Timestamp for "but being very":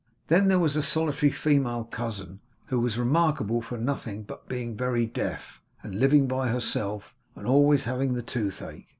4.23-5.05